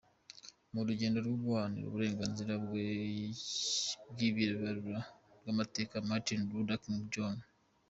Mu 0.73 0.81
rugendo 0.87 1.17
rwo 1.25 1.37
guharanira 1.43 1.85
uburenganzira 1.89 2.53
bw’abirabura 2.63 5.01
rw’amateka, 5.39 5.95
Martin 6.09 6.39
Luther 6.49 6.79
King 6.83 7.01
Jr. 7.13 7.37